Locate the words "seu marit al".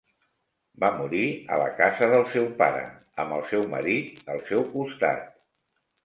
3.51-4.41